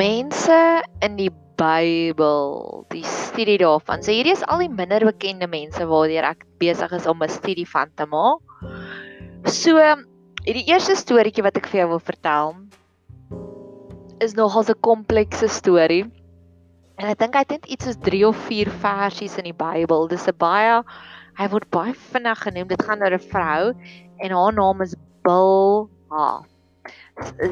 [0.00, 0.56] mense
[1.04, 4.00] in die Bybel, die studie daarvan.
[4.00, 7.68] So hierdie is al die minder bekende mense waardeur ek besig is om 'n studie
[7.68, 8.40] van te maak.
[9.44, 9.76] So
[10.46, 12.54] hierdie eerste storieetjie wat ek vir jou wil vertel
[14.24, 16.08] is nogal 'n komplekse storie.
[16.96, 20.08] En ek dink hy het net iets soos 3 of 4 versies in die Bybel.
[20.08, 20.82] Dis 'n baie
[21.36, 22.68] hy word baie vinnig genoem.
[22.68, 23.74] Dit gaan oor 'n vrou
[24.18, 26.40] en haar naam is Bilha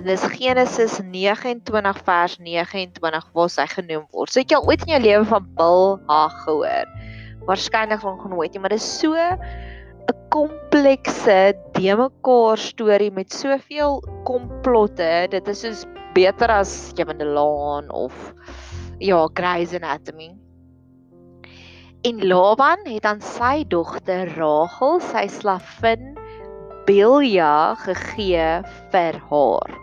[0.05, 4.33] dis Genesis 29 vers 29 waar sy genoem word.
[4.33, 6.93] So het jy al ooit in jou lewe van Bilha gehoor?
[7.49, 14.01] Waarskynlik van genooit nie, maar dit is so 'n komplekse, de mekaar storie met soveel
[14.25, 15.29] komplotte.
[15.31, 18.35] Dit is soos beter as Kevin Delaan of
[18.99, 20.37] ja, Grey's Anatomy.
[22.03, 26.17] En Laban het aan sy dogter Rachel, sy slavin
[26.89, 29.75] Bilja gegee vir haar.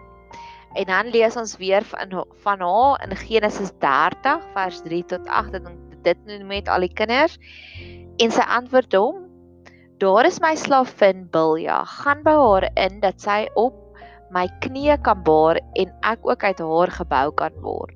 [0.73, 5.59] En dan lees ons weer van van haar in Genesis 30 vers 3 tot 8
[5.59, 5.67] en
[6.07, 7.37] dit noem met al die kinders.
[8.17, 9.21] En sy antwoord hom:
[10.01, 13.77] Daar is my slavin Bilja, gaan by haar in dat sy op
[14.33, 17.93] my knieë kan baar en ek ook uit haar gebou kan word.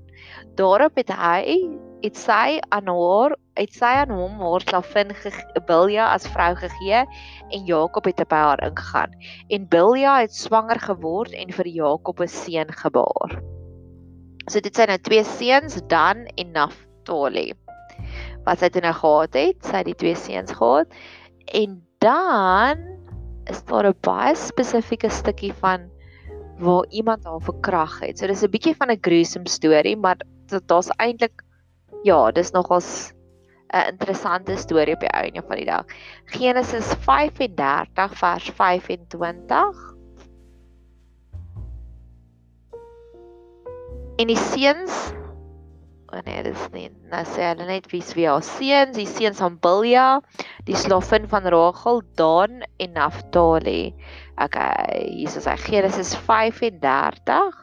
[0.53, 1.57] Daarop het hy
[2.03, 5.11] het sy aan haar het sy aan hom haar slavin
[5.67, 9.15] Bilja as vrou gegee en Jakob het by haar ingegaan
[9.49, 13.39] en Bilja het swanger geword en vir Jakob 'n seun gebaar.
[14.49, 17.53] So dit sy nou twee seuns Dan en Naftali.
[18.45, 20.87] Wat sy toe nou gehad het, sy het die twee seuns gehad
[21.53, 22.77] en dan
[23.49, 25.89] is daar 'n baie spesifieke stukkie van
[26.59, 28.19] waar iemand haar verkrag het.
[28.19, 30.17] So dis 'n bietjie van 'n gruesome storie, maar
[30.65, 31.43] daar's eintlik
[32.03, 33.13] ja, dis nogals
[33.69, 35.85] 'n interessante storie op die einde van die dag.
[36.25, 39.95] Genesis 35 vers 25.
[44.17, 45.13] En die seuns
[46.09, 46.87] Oh nee, dis nie.
[47.11, 50.21] Nou sê hulle net wie's wie haar seuns, die seuns van Bilja,
[50.65, 53.93] die slavin van Rachel, Dan en Naphtali.
[54.41, 57.61] Okay, hier is hy Genesis 35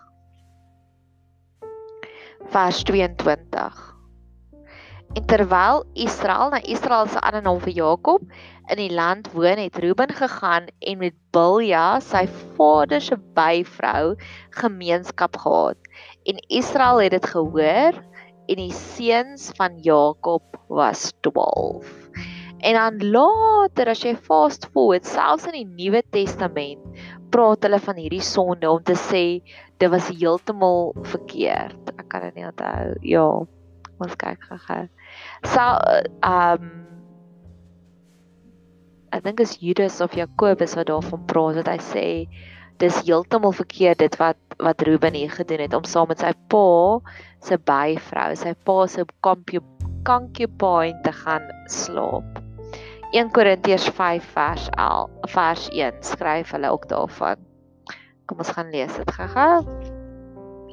[2.54, 3.95] vers 22.
[5.16, 8.24] En terwyl Israel na Israel se ander naam vir Jakob
[8.68, 12.26] in die land woon, het Reuben gegaan en met Bilja, sy
[12.58, 14.18] vader se byvrou,
[14.60, 15.88] gemeenskap gehad.
[16.28, 21.88] En Israel het dit gehoor en die seuns van Jakob was 12.
[22.60, 26.84] En dan later as jy fast forward, selfs in die Nuwe Testament,
[27.32, 29.24] praat hulle van hierdie sonde om te sê
[29.80, 31.96] dit was heeltemal verkeerd.
[31.96, 32.94] Ek kan dit nie onthou.
[33.16, 33.28] Ja,
[33.96, 34.84] ons kyk gou-gou
[35.52, 35.80] sal
[36.24, 36.72] um
[39.14, 42.06] ek dink is Judas of Jakobus wat daarvan praat wat hy sê
[42.82, 47.00] dis heeltemal verkeerd dit wat wat Ruben hier gedoen het om saam met sy pa
[47.44, 49.04] se byvrou, sy pa se
[50.06, 52.40] concubine te gaan slaap.
[53.12, 57.44] 1 Korintiërs 5 vers 11 vers 1 skryf hulle ook daarvan.
[58.26, 59.62] Kom ons gaan lees dit gou-gou.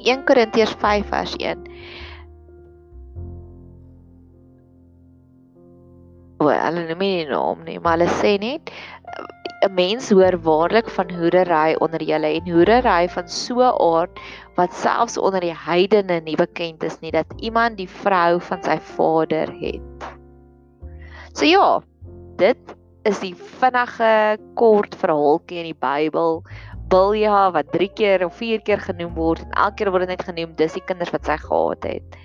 [0.03, 1.67] 1 Korintiërs 5 vers 1
[6.73, 8.73] hulle noem nie die naam nie, maar hulle sê net
[9.63, 14.19] 'n mens hoor waarlik van hoerery onder julle en hoerery van so 'n aard
[14.57, 18.78] wat selfs onder die heidene nie bekend is nie dat iemand die vrou van sy
[18.97, 20.07] vader het.
[21.33, 21.81] So ja,
[22.38, 26.44] dit is die vinnige kort verhaaltjie in die Bybel.
[26.91, 30.28] Bilja wat 3 keer of 4 keer genoem word en elke keer word dit net
[30.28, 32.17] genoem dis die kinders wat sy gehad het.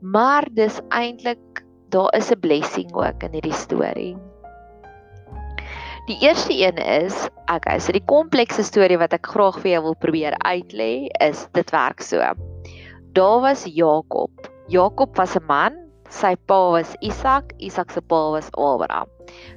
[0.00, 4.16] Maar dis eintlik daar is 'n blessing ook in hierdie storie.
[6.06, 9.96] Die eerste een is, okay, so die komplekse storie wat ek graag vir jou wil
[9.98, 12.22] probeer uitlê is dit werk so.
[13.12, 14.30] Daar was Jakob.
[14.68, 19.08] Jakob was 'n man, sy pa was Isak, Isak se pa was Abraham.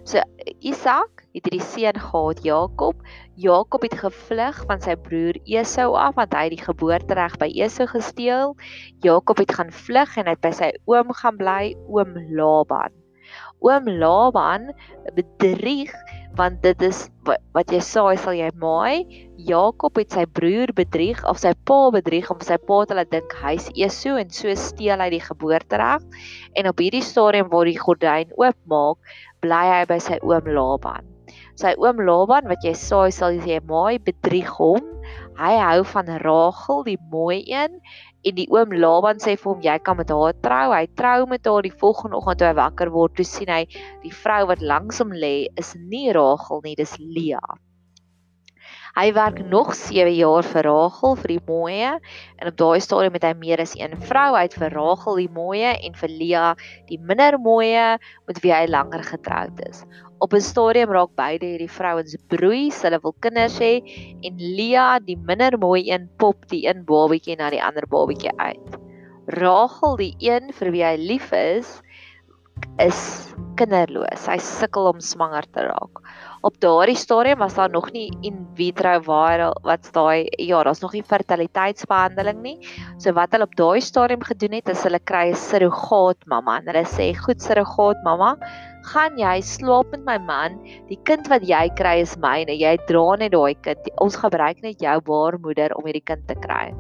[0.04, 0.22] So
[0.62, 2.96] Isak het hierdie seun gehad Jakob.
[3.40, 7.88] Jakob het gevlug van sy broer Esau af want hy het die geboortereg by Esau
[7.92, 8.56] gesteel.
[9.06, 12.96] Jakob het gaan vlug en het by sy oom gaan bly, oom Laban.
[13.62, 14.72] Oom Laban
[15.14, 15.94] bedrieg
[16.40, 17.04] want dit is
[17.54, 19.04] wat jy saai sal jy maai.
[19.50, 23.36] Jakob het sy broer bedrieg of sy pa bedrieg om sy pa te laat dink
[23.44, 26.06] hy's Esau en so steel hy die geboortereg.
[26.56, 31.16] En op hierdie stadium waar die gordyn oopmaak, bly hy by sy oom Laban
[31.60, 34.86] sy oom Laban wat jy saai sal jy mooi bedrieg hom.
[35.40, 37.80] Hy hou van Rachel, die mooi een,
[38.24, 40.68] en die oom Laban sê vir hom jy kan met haar trou.
[40.74, 43.64] Hy trou met haar die volgende oggend toe hy wakker word, toe sien hy
[44.04, 47.42] die vrou wat langs hom lê is nie Rachel nie, dis Lea.
[49.00, 51.92] Hy werk nog 7 jaar vir Rachel vir die mooie
[52.42, 54.34] en op daai stadium het hy meer as een vrou.
[54.36, 56.52] Hy het vir Rachel die mooie en vir Leah
[56.90, 57.86] die minder mooie
[58.28, 59.86] met wie hy langer getroud is.
[60.20, 63.80] Op 'n stadium raak beide hierdie vrouens broei, hulle wil kinders hê
[64.28, 68.80] en Leah, die minder mooi een, pop die een babatjie na die ander babatjie uit.
[69.40, 71.82] Rachel, die een vir wie hy lief is,
[72.84, 73.00] is
[73.60, 74.26] kinderloos.
[74.28, 76.02] Hy sukkel om swanger te raak.
[76.48, 80.94] Op daardie stadium was daar nog nie in vitro viral wat's daai ja, daar's nog
[80.96, 82.58] nie fertiliteitsbehandeling nie.
[82.98, 86.72] So wat hulle op daai stadium gedoen het, is hulle kry 'n surrogaat mamma en
[86.72, 88.38] hulle sê, "Goed surrogaat mamma,
[88.88, 90.60] gaan jy slaap met my man.
[90.90, 92.56] Die kind wat jy kry is myne.
[92.56, 93.90] Jy dra net daai kind.
[94.02, 96.72] Ons gebruik net jou baarmoeder om hierdie kind te kry."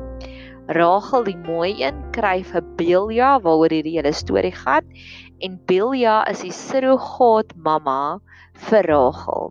[0.69, 4.85] Rachel die mooi een kry vir Belia waaroor hierdie hele storie gaan
[5.41, 8.19] en Bilja is die surrogaat mamma
[8.67, 9.49] vir Rachel.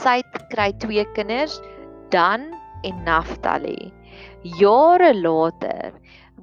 [0.00, 0.22] Sy
[0.52, 1.58] kry twee kinders,
[2.10, 2.48] Dan
[2.86, 3.92] en Naftali.
[4.58, 5.92] Jare later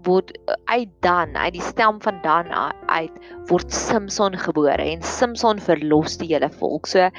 [0.07, 0.31] word
[0.71, 2.51] uit Dan, uit die stam van Dan
[2.88, 3.12] uit
[3.51, 6.88] word Samson gebore en Samson verlos die hele volk.
[6.88, 7.09] So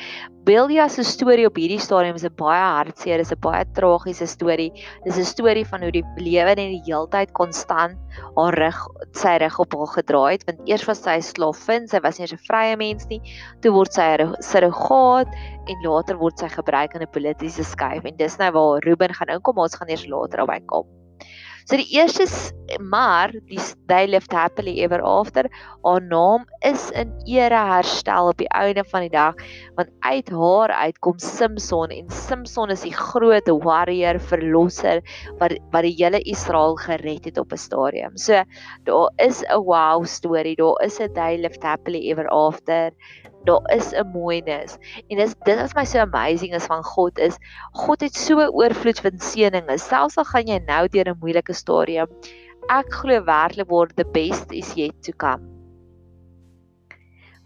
[0.49, 4.73] Belia se storie op hierdie stadium is 'n baie hartseer, is 'n baie tragiese storie.
[5.05, 7.99] Dis 'n storie van hoe die lewe net die heeltyd konstant
[8.37, 8.79] haar rug
[9.13, 12.27] sy rug op haar gedraai het, want eers was sy 'n slaafin, sy was nie
[12.27, 13.21] 'n vrye mens nie.
[13.61, 15.29] Toe word sy 'n surrogaat
[15.69, 19.29] en later word sy gebruik in 'n politieke skuif en dis nou waar Ruben gaan
[19.29, 20.98] inkom, ons gaan eers later hy kom.
[21.69, 22.25] So die eerste
[22.81, 25.51] maar die they lived happily ever after.
[25.85, 29.37] Haar naam is in ere herstel op die einde van die dag
[29.77, 35.03] want uit haar uitkom Samson en Samson is die groot warrior verlosser
[35.43, 38.17] wat wat die hele Israel gered het op 'n stadium.
[38.17, 38.43] So
[38.85, 40.57] daar is 'n wow storie.
[40.57, 42.93] Daar is 'n they lived happily ever after
[43.45, 44.79] daar is 'n mooinis.
[45.09, 47.39] En dis dit is my so amazing is van God is
[47.73, 49.79] God het so oorvloed van seëninge.
[49.79, 52.09] Selfs al gaan jy nou deur 'n moeilike stadium,
[52.69, 55.59] ek glo werklik word the best is yet to come.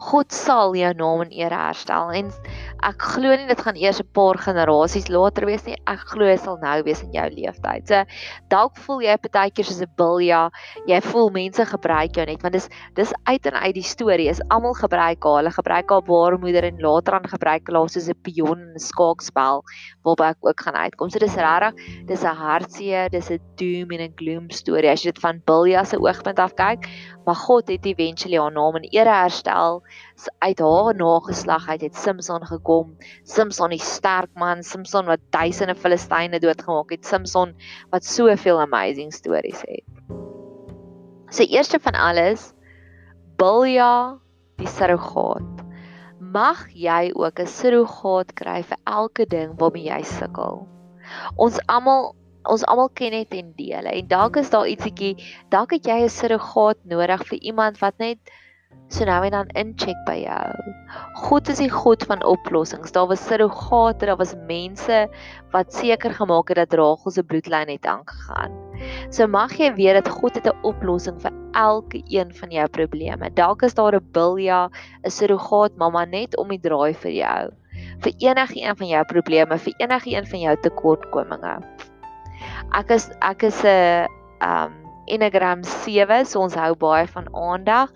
[0.03, 2.33] God sal jou naam en eer herstel en
[2.83, 5.77] ek glo nie dit gaan eers 'n paar generasies later wees nie.
[5.87, 7.87] Ek glo dit sal nou wees in jou lewenstyd.
[7.89, 8.05] So
[8.51, 10.51] dalk voel jy partykeer soos 'n bilja.
[10.87, 14.43] Jy voel mense gebruik jou net want dis dis uit en uit die storie is
[14.51, 15.39] almal gebruik haar.
[15.43, 19.63] Hulle gebruik haar baarmoeder en later aan gebruik hulle soos 'n pion in 'n skaakspel
[20.05, 21.11] waarby ek ook gaan uitkom.
[21.11, 21.75] So dis regtig
[22.07, 25.85] dis 'n hartseer, dis 'n doom en 'n gloom storie as jy dit van bilja
[25.85, 26.89] se oogpunt af kyk.
[27.25, 29.83] Maar God het eventually haar naam en ere herstel
[30.39, 32.97] uit haar nageslag uit het Samson gekom.
[33.23, 37.55] Samson die sterk man, Samson wat duisende Filistyne doodgemaak het, Samson
[37.91, 39.87] wat soveel amazing stories het.
[41.33, 42.53] Sy eerste van alles,
[43.41, 44.19] Bilja
[44.61, 45.63] die surrogaat.
[46.21, 50.69] Mag jy ook 'n surrogaat kry vir elke ding waarmee jy sukkel.
[51.37, 52.15] Ons almal
[52.45, 55.17] ons almal ken net en dele en dalk is daar ietsiekie,
[55.49, 58.19] dalk het jy 'n surrogaat nodig vir iemand wat net
[58.93, 60.73] so nou en dan incheck by jou.
[61.25, 62.93] God is die God van oplossings.
[62.93, 65.07] Daar was surrogate, daar was mense
[65.55, 68.53] wat seker gemaak het dat Rachel se bloedlyn het aangegaan.
[69.11, 73.31] So mag jy weet dat God het 'n oplossing vir elke een van jou probleme.
[73.35, 74.69] Dalk is daar 'n bilja,
[75.05, 77.51] 'n surrogaat mamma net om die draai vir jou.
[78.01, 81.63] Vir enige een van jou probleme, vir enige een van jou tekortkominge.
[82.75, 84.07] Ek is ek is 'n
[84.41, 87.91] um Enneagram 7, so ons hou baie van aandag.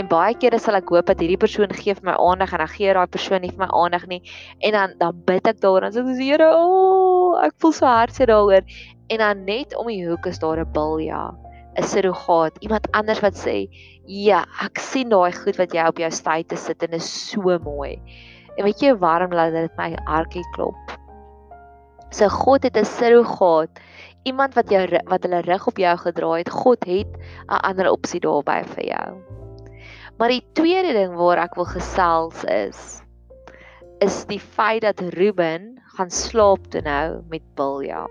[0.00, 2.70] En baie kere sal ek hoop dat hierdie persoon gee vir my aandag en dan
[2.72, 4.20] gee daai persoon nie vir my aandag nie.
[4.64, 7.88] En dan dan bid ek daaroor en sê ek Here, o, oh, ek voel so
[7.88, 8.64] hartseer daaroor.
[9.12, 11.34] En dan net om die hoek is daar 'n bilja,
[11.76, 13.68] 'n surrogaat, iemand anders wat sê,
[14.06, 18.00] "Ja, ek sien daai goed wat jy op jou styte sit en is so mooi."
[18.56, 20.96] En weet jy waarom laat dit my hartjie klop?
[22.10, 23.70] So God het 'n surrogaat,
[24.24, 26.50] iemand wat jou wat hulle rug op jou gedraai het.
[26.50, 27.08] God het
[27.48, 29.29] 'n ander opsie daarby vir jou.
[30.20, 32.98] Maar die tweede ding waar ek wil gesels is
[34.04, 38.06] is die feit dat Ruben gaan slaap toe nou met Bilja.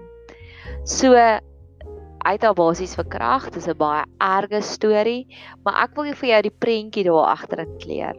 [0.85, 5.25] So uit haar basies verkrag, dis 'n baie erge storie,
[5.65, 8.13] maar ek wil vir jou die prentjie daar agter kleer.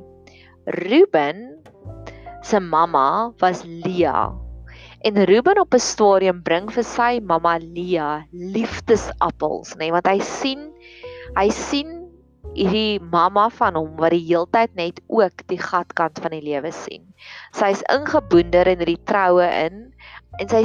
[0.67, 1.63] Ruben
[2.43, 4.31] se mamma was Lia.
[5.03, 10.19] En Ruben op 'n stadium bring vir sy mamma Lia liefdesappels, nê, nee, want hy
[10.19, 10.73] sien
[11.37, 12.00] hy sien
[12.55, 17.05] hierdie mamma van hom wat die heeltyd net ook die gatkant van die lewe sien.
[17.57, 19.87] Sy's ingeboender in hierdie troue in
[20.41, 20.65] en sy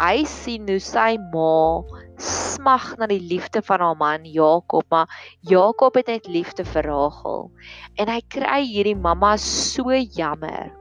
[0.00, 1.82] hy sien hoe sy ma
[2.20, 5.10] smag na die liefde van haar man Jakob, maar
[5.40, 7.50] Jakob het net liefde vir Rachel.
[7.98, 10.72] En hy kry hierdie mamma so jammer.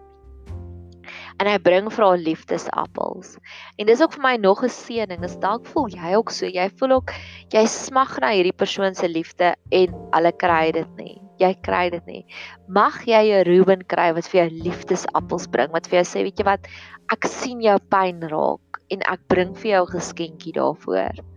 [1.44, 3.36] En hy bring vir haar liefdesappels.
[3.78, 5.22] En dis ook vir my nog 'n seëning.
[5.22, 6.48] Dis dalk voel jy ook so.
[6.48, 7.12] Jy voel ook
[7.52, 11.20] jy smag na hierdie persoon se liefde en hulle kry dit nie.
[11.40, 12.26] Jy kry dit nie.
[12.68, 16.40] Mag jy 'n Ruben kry wat vir jou liefdesappels bring, wat vir jou sê, weet
[16.40, 16.68] jy wat,
[17.12, 21.34] ek sien jou pyn raak en ek bring vir jou 'n geskenkie daarvoor.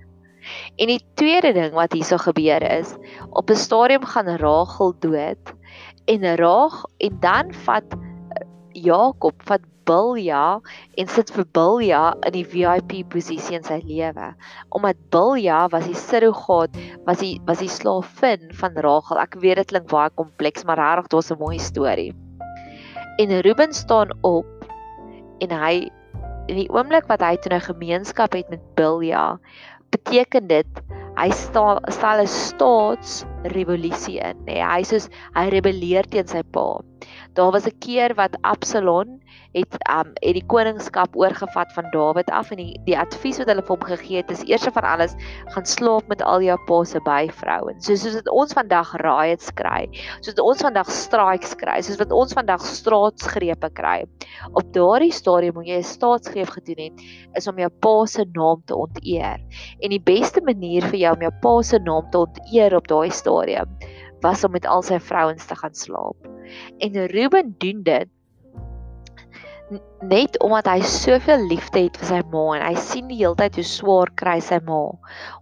[0.78, 2.94] En die tweede ding wat hierso gebeur is,
[3.30, 5.54] op 'n stadium gaan Rachel dood
[6.06, 7.96] en Rach en dan vat
[8.76, 10.58] Jakob vat Bilja
[10.98, 14.32] en sit vir Bilja in die VIP posisie in sy lewe.
[14.74, 16.74] Omdat Bilja was die surrogaat,
[17.06, 19.20] was die was die slaafin van Rachel.
[19.22, 22.12] Ek weet dit klink baie kompleks, maar regtig was 'n mooi storie.
[23.22, 24.46] En Ruben staan op
[25.40, 25.88] en hy
[26.48, 29.38] in die oomblik wat hy toe 'n gemeenskap het met Bilja,
[29.90, 30.66] beteken dit
[31.16, 34.36] hy stel stel 'n staatsrevolusie in.
[34.44, 36.82] Nee, hy soos hy rebelleer teen sy pa.
[37.34, 39.20] Daar was 'n keer wat Absalom
[39.52, 43.62] het um het die koningskap oorgevat van Dawid af en die die advies wat hulle
[43.64, 45.14] vir hom gegee het is eers van alles
[45.54, 47.84] gaan slaap met al jou pa se byvrouens.
[47.86, 49.88] So soos dit ons vandag riots kry,
[50.20, 54.04] soos dit ons vandag strikes kry, soos wat ons vandag straatsgrepe kry.
[54.52, 58.62] Op daardie stadium moet jy 'n staatsgreep gedoen het is om jou pa se naam
[58.66, 59.40] te onteer.
[59.80, 63.10] En die beste manier vir jou om jou pa se naam te onteer op daai
[63.10, 63.68] stadium
[64.26, 66.28] was om met al sy vrouens te gaan slaap.
[66.82, 68.10] En Ruben doen dit
[70.06, 73.56] net omdat hy soveel liefde het vir sy ma en hy sien die hele tyd
[73.58, 74.82] hoe swaar kry sy ma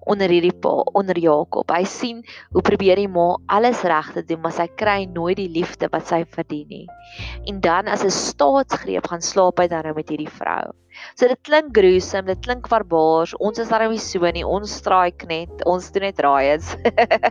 [0.09, 1.69] onder hierdie pa onder Jakob.
[1.69, 2.23] Hy sien
[2.57, 6.09] hoe probeer die ma alles reg te doen, maar sy kry nooit die liefde wat
[6.09, 6.87] sy verdien nie.
[7.51, 10.73] En dan as 'n staatsgreep gaan slaap hy dan nou met hierdie vrou.
[11.15, 13.35] So dit klink gruesome, dit klink barbaars.
[13.39, 14.45] Ons is daarom nie so nie.
[14.45, 16.75] Ons strike net, ons doen net riots.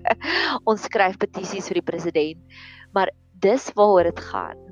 [0.70, 2.62] ons skryf petisies vir die president.
[2.96, 3.12] Maar
[3.44, 4.63] dis waaroor dit gaan.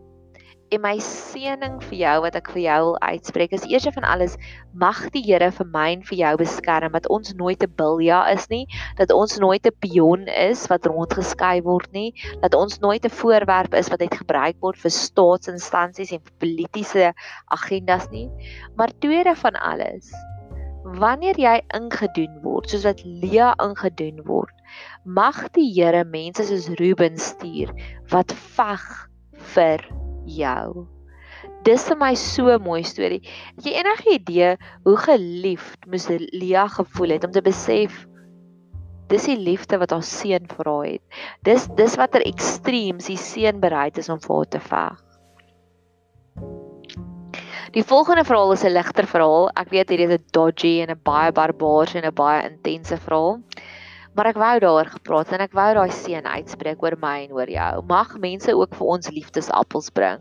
[0.72, 4.38] En my seëning vir jou wat ek vir jou wil uitspreek is eers van alles
[4.72, 8.48] mag die Here vir my en vir jou beskerm dat ons nooit 'n bilja is
[8.48, 8.63] nie,
[8.96, 13.75] dat ons nooit 'n pion is wat rondgeskei word nie, dat ons nooit 'n voorwerp
[13.75, 17.13] is wat net gebruik word vir staatsinstansies en politieke
[17.51, 18.30] agendas nie,
[18.78, 20.08] maar tweede van alles
[20.84, 24.56] Wanneer jy ingedoen word soos wat Lia ingedoen word,
[25.04, 27.75] mag die Here mense soos Ruben stuur
[28.10, 28.88] wat veg
[29.54, 30.88] vir jou.
[31.66, 33.22] Dis vir my so 'n mooi storie.
[33.56, 38.08] Het jy enige idee hoe geliefd moes Lia gevoel het om te besef
[39.12, 41.04] dis die liefde wat haar seun vir haar het.
[41.48, 45.00] Dis dis watter ekstreems die seun bereid is om vir haar te veg.
[47.75, 49.50] Die volgende verhaal is 'n ligter verhaal.
[49.56, 53.40] Ek weet hierdie is 'n dodgy en 'n baie barbaarse en 'n baie intense verhaal.
[54.15, 57.50] Maar ek wou daaroor gepraat en ek wou daai seën uitspreek oor my en oor
[57.50, 57.72] jou.
[57.88, 60.20] Mag mense ook vir ons liefdesappels bring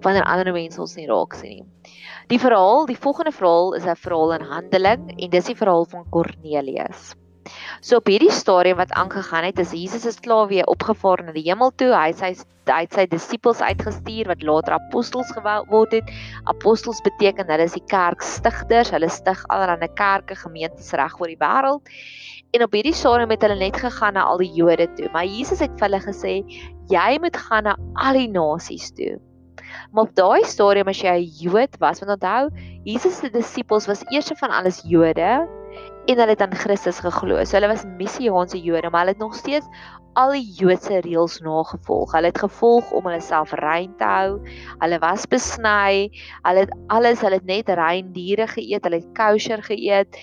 [0.00, 1.94] wanneer ander mense ons nie raak sien nie.
[2.32, 6.06] Die verhaal, die volgende verhaal is 'n verhaal in Handeling en dis die verhaal van
[6.10, 7.14] Kornelius.
[7.80, 11.44] So op hierdie stadium wat aangegaan het, is Jesus is klaar weer opgevaar na die
[11.48, 11.92] hemel toe.
[11.96, 12.34] Hy sy
[12.70, 16.10] hy het sy disippels uitgestuur wat later apostels geword het.
[16.44, 18.92] Apostels beteken hulle is die kerkstigters.
[18.94, 21.82] Hulle stig allerlei kerke, gemeentes reg oor die wêreld.
[22.50, 25.60] En op hierdie stadium het hulle net gegaan na al die Jode toe, maar Jesus
[25.62, 26.32] het vir hulle gesê
[26.90, 29.18] jy moet gaan na al die nasies toe.
[29.94, 32.50] Maar op daai stadium as jy 'n Jood was, want onthou,
[32.84, 35.46] Jesus se disippels was eers van alles Jode
[36.10, 37.38] en hulle het aan Christus geglo.
[37.44, 39.66] So hulle was messiaanse Jode, maar hulle het nog steeds
[40.18, 42.12] al die Joodse reëls nagevolg.
[42.16, 44.40] Hulle het gevolg om hulle self rein te hou.
[44.82, 46.10] Hulle was besny.
[46.42, 50.18] Hulle het alles, hulle het net rein diere geëet, hulle het kosher geëet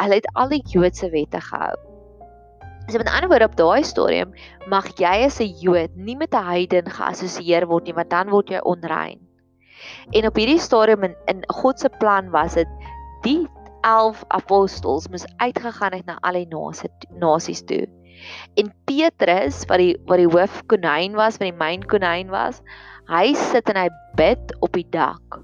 [0.00, 1.76] hulle het al die Joodse wette gehou.
[2.90, 4.32] So met ander woorde op daai stadium
[4.72, 8.50] mag jy as 'n Jood nie met 'n heiden geassosieer word nie want dan word
[8.50, 9.20] jy onrein.
[10.12, 12.68] En op hierdie stadium in, in God se plan was dit
[13.22, 13.48] die
[13.86, 16.48] 11 apostels moes uitgegaan het na al die
[17.20, 17.86] nasies toe.
[18.60, 22.60] En Petrus wat die wat die hoof konyn was, wat die myn konyn was,
[23.10, 25.40] hy sit en hy bid op die dak.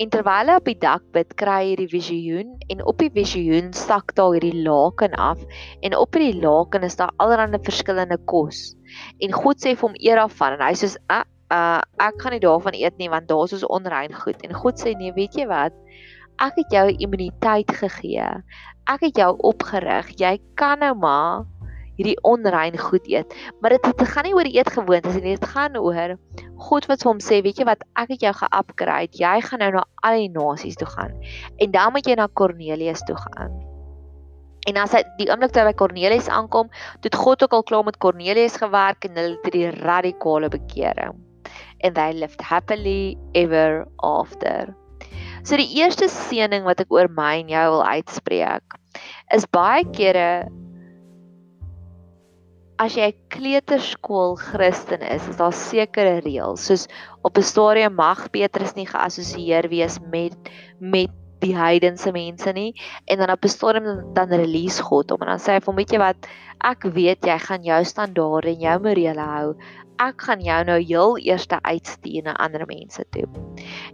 [0.00, 3.74] En terwyl hy op die dak bid, kry hy hierdie visioen en op die visioen
[3.76, 5.42] sak daar hierdie laken af
[5.84, 8.70] en op hierdie laken is daar allerlei verskillende kos.
[9.20, 11.20] En God sê vir hom eer daarvan en hy sê uh,
[11.52, 14.40] uh ek gaan nie daarvan eet nie want daar is so onrein goed.
[14.46, 15.76] En God sê nee, weet jy wat?
[16.40, 18.28] Ek het jou immuniteit gegee.
[18.88, 20.14] Ek het jou opgerig.
[20.16, 21.44] Jy kan nou maar
[22.00, 23.34] hierdie onrein goed eet.
[23.60, 26.16] Maar dit dit gaan nie oor die eetgewoontes nie, dit gaan oor
[26.70, 29.20] God wat hom sê, weet jy wat, ek het jou ge-upgrade.
[29.20, 31.12] Jy gaan nou na al die nasies toe gaan.
[31.60, 33.56] En dan moet jy na Kornelius toe gaan.
[34.68, 36.68] En as hy die oomblik toe by Kornelius aankom,
[37.04, 41.16] het God ook al klaar met Kornelius gewerk en hulle het die radikale bekering.
[41.80, 44.68] And they lived happily ever after.
[45.42, 48.76] So die eerste seëning wat ek oor my en jou wil uitspreek
[49.34, 50.50] is baie kere
[52.80, 56.64] as jy 'n kleuterskool Christen is, is daar sekere reëls.
[56.64, 56.88] Soos
[57.22, 60.36] op 'n stadium mag Petrus nie geassosieer wees met
[60.80, 62.72] met die heidense mense nie.
[63.06, 65.20] En dan op 'n stadium dan, dan release God hom.
[65.20, 66.16] En dan sê hy vir hom weet jy wat?
[66.60, 69.56] Ek weet jy gaan jou standaarde en jou morele hou
[70.00, 73.26] ek gaan jou nou heel eerste uitstuur na ander mense toe.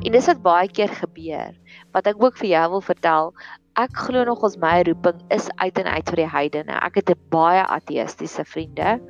[0.05, 1.55] En dis wat baie keer gebeur.
[1.97, 3.33] Wat ek ook vir jou wil vertel,
[3.77, 6.79] ek glo nog ons my roeping is uit en uit vir die heidene.
[6.79, 9.01] Ek het 'n baie ateïstiese vriende.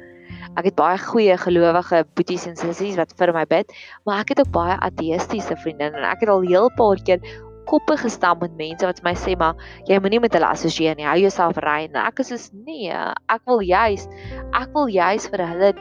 [0.56, 3.70] Ek het baie goeie gelowige boeties en sissies wat vir my bid,
[4.06, 7.20] maar ek het ook baie ateïstiese vriende en ek het al heel paar keer
[7.66, 9.54] koppe gestamp met mense wat my sê maar
[9.86, 11.04] jy moenie met hulle assosieer nie.
[11.04, 11.94] Hou jouself rein.
[11.94, 12.90] Ek is soos nee,
[13.28, 14.08] ek wil juis
[14.54, 15.74] ek wil juis vir hulle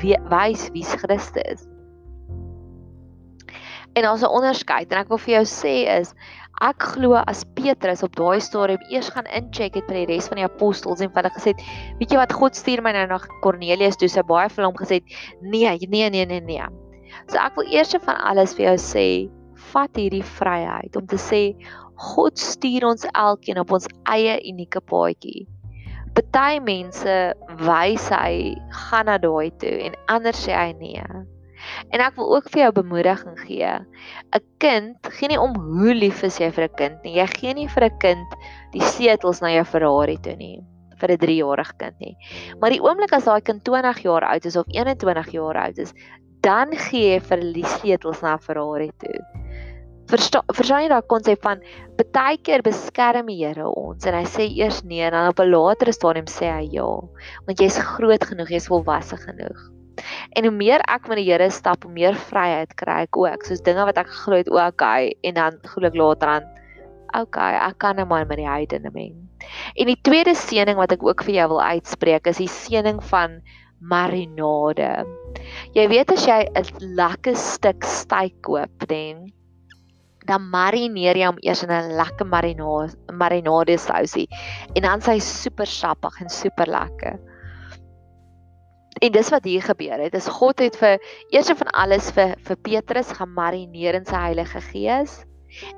[0.00, 1.68] wys wie Christus is.
[3.92, 6.14] En daar's 'n onderskeid en ek wil vir jou sê is
[6.60, 10.38] ek glo as Petrus op daai stadium eers gaan incheck het by die res van
[10.40, 11.52] die apostels en hulle gesê,
[11.98, 15.02] weet jy wat God stuur my nou na Kornelius toe, sy baie vir hom gesê,
[15.42, 16.66] nee, nee, nee, nee, nee.
[17.28, 19.06] So ek wil eers van alles vir jou sê,
[19.72, 21.42] vat hierdie vryheid om te sê
[22.02, 25.46] God stuur ons elkeen op ons eie unieke paadjie.
[26.12, 27.12] Party mense
[27.64, 28.56] wys hy
[28.88, 31.04] gaan na daai toe en ander sê hy nee.
[31.94, 33.72] En ek wil ook vir jou bemoediging gee.
[34.36, 37.14] 'n Kind gee nie om hoe lief is jy vir 'n kind nie.
[37.16, 38.36] Jy gee nie vir 'n kind
[38.72, 40.60] die setels na jou Ferrari toe nie
[41.00, 42.16] vir 'n 3-jarige kind nie.
[42.60, 45.94] Maar die oomblik as daai kind 20 jaar oud is of 21 jaar oud is,
[46.42, 49.18] dan gee jy vir die setels na Ferrari toe
[50.10, 51.62] verstaan jy daai konsep van
[52.12, 54.06] baie keer beskerm die Here ons?
[54.06, 56.88] En hy sê eers nee en dan op 'n later stadium sê hy ja
[57.46, 59.60] want jy's groot genoeg jy's volwasse genoeg.
[60.36, 63.62] En hoe meer ek met die Here stap hoe meer vryheid kry ek ook soos
[63.62, 66.46] dinge wat ek geglo het ook okay en dan glo ek later aan
[67.14, 69.28] okay ek kan nou maar met die heidene meng.
[69.76, 73.42] En die tweede seëning wat ek ook vir jou wil uitspreek is die seëning van
[73.82, 75.04] marinade.
[75.74, 79.32] Jy weet as jy 'n lekker stuk steak koop dan
[80.28, 84.28] dan marineer jy hom eers in 'n lekker marinade marinade sousie
[84.74, 87.18] en dan sy super sappig en super lekker.
[89.02, 90.12] En dis wat hier gebeur het.
[90.12, 90.98] Dis God het vir
[91.34, 95.24] eers van alles vir vir Petrus gemarineer in sy Heilige Gees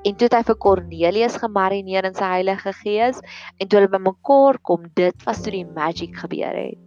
[0.03, 3.21] en toe het hy vir Kornelius gemarineer in sy Heilige Gees
[3.57, 6.84] en toe hulle bymekaar kom, dit was toe die magic gebeur het.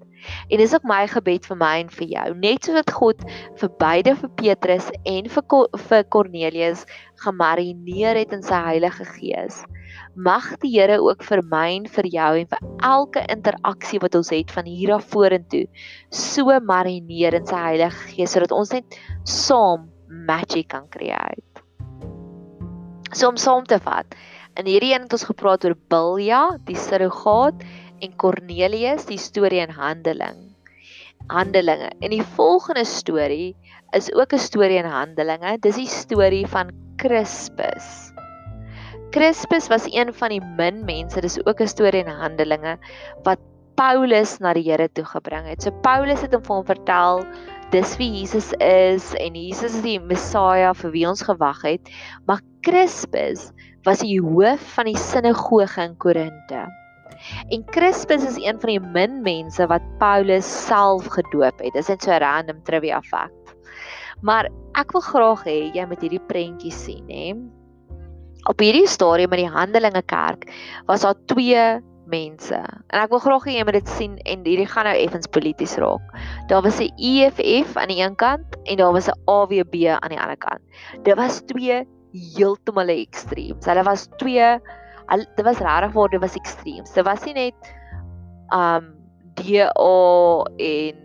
[0.48, 2.26] En dis ook my gebed vir my en vir jou.
[2.42, 3.24] Net soos wat God
[3.60, 5.44] vir beide vir Petrus en vir
[5.88, 6.84] vir Kornelius
[7.24, 9.62] gemarineer het in sy Heilige Gees,
[10.14, 14.32] mag die Here ook vir my en vir jou en vir elke interaksie wat ons
[14.34, 15.66] het van hier af vorentoe
[16.14, 21.44] so marineer in sy Heilige Gees sodat ons net saam magic kan create.
[23.12, 24.14] So om saam te vat.
[24.58, 27.62] In hierdie een het ons gepraat oor Bilja, die surrogaat
[28.00, 30.54] en Cornelius die storie in Handeling.
[31.28, 31.90] Handelinge.
[32.00, 33.56] En die volgende storie
[33.96, 35.58] is ook 'n storie in Handelinge.
[35.60, 38.12] Dis die storie van Crispus.
[39.10, 42.78] Crispus was een van die min mense, dis ook 'n storie in Handelinge
[43.22, 43.38] wat
[43.74, 45.62] Paulus na die Here toe gebring het.
[45.62, 47.22] So Paulus het hom vir hom vertel
[47.70, 51.90] dis wie Jesus is en Jesus is die Messia vir wie ons gewag het.
[52.26, 53.52] Maar Crispus
[53.84, 56.66] was die hoof van die sinagoge in Korinte.
[57.48, 61.72] En Crispus is een van die min mense wat Paulus self gedoop het.
[61.72, 63.54] Dis net so 'n random trivia fact.
[64.20, 67.34] Maar ek wil graag hê jy moet hierdie prentjie sien, hè.
[68.48, 70.48] Op hierdie stadium met die Handelinge Kerk
[70.86, 72.58] was daar twee mense.
[72.88, 75.76] En ek wil graag hê jy moet dit sien en hierdie gaan nou effens polities
[75.76, 76.04] raak.
[76.48, 80.20] Daar was 'n EFF aan die een kant en daar was 'n AWB aan die
[80.20, 80.62] ander kant.
[81.02, 83.56] Dit was twee heeltemal ekstreem.
[83.60, 84.58] Hulle was twee
[85.08, 86.86] al dit was regtig waar dit was ekstreem.
[86.94, 87.74] Dit was nie net
[88.54, 88.94] um
[89.38, 91.04] DA en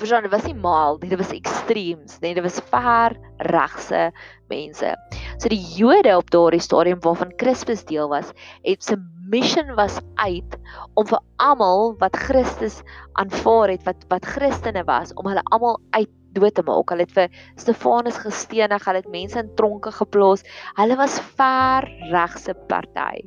[0.00, 3.16] verstaan dit was nie maal, dit was ekstreems, nee, dit was ver
[3.50, 4.10] regse
[4.48, 4.92] mense.
[5.38, 8.30] So die Jode op daardie stadium waarvan Christus deel was,
[8.62, 8.96] het se
[9.30, 10.56] mission was uit
[10.94, 12.80] om vir almal wat Christus
[13.20, 16.90] aanvaar het, wat wat Christene was, om hulle almal uit dood te maak.
[16.92, 17.28] Hulle het vir
[17.60, 20.44] Stefanus gestenig, hulle het mense in tronke geplaas.
[20.78, 23.24] Hulle was ver regse party.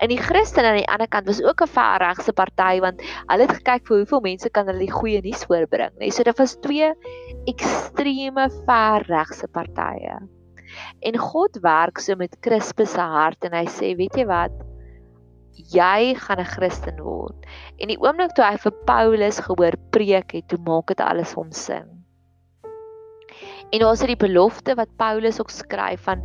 [0.00, 3.42] En die Christene aan die ander kant was ook 'n ver regse party want hulle
[3.42, 6.10] het gekyk vir hoeveel mense kan hulle die goeie nuus voorbring, nê.
[6.10, 6.92] So dit was twee
[7.46, 10.18] ekstreme ver regse partye.
[11.00, 14.52] En God werk so met Crispus se hart en hy sê, weet jy wat?
[15.72, 17.46] Jy gaan 'n Christen word.
[17.80, 21.52] En die oomblik toe hy vir Paulus gehoor preek het, toe maak dit alles hom
[21.52, 21.95] sin.
[23.70, 26.22] En daar's dit die belofte wat Paulus ook skryf van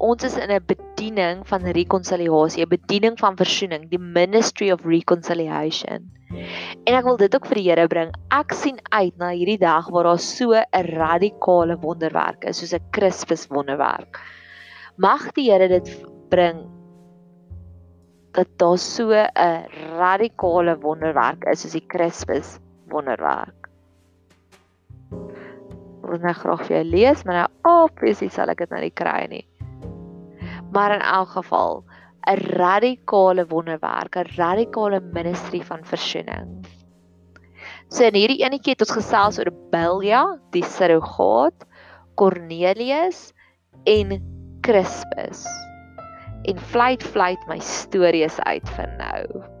[0.00, 6.10] ons is in 'n bediening van rekonsiliasie, 'n bediening van versoening, die ministry of reconciliation.
[6.84, 8.12] En ek wil dit ook vir die Here bring.
[8.30, 12.88] Ek sien uit na hierdie dag waar daar so 'n radikale wonderwerk is, soos 'n
[12.90, 14.20] Christus wonderwerk.
[14.96, 15.90] Mag die Here dit
[16.30, 16.68] bring
[18.32, 19.66] dat daar so 'n
[19.98, 23.59] radikale wonderwerk is soos die Christus wonderwerk.
[26.10, 29.20] Wil net graag vir jou lees, maar nou obviously sal ek dit nou nie kry
[29.30, 29.44] nie.
[30.74, 31.84] Maar in elk geval
[32.26, 36.66] 'n radikale wonderwerk, 'n radikale ministry van versoening.
[37.88, 41.66] So in hierdie enetjie het ons gesels oor Bilja, die surrogaat,
[42.14, 43.32] Cornelius
[43.84, 44.18] en
[44.60, 45.46] Crispus.
[46.42, 49.59] En fluit fluit my stories uit vir nou.